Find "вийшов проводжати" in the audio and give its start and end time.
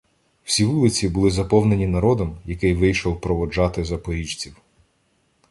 2.73-3.83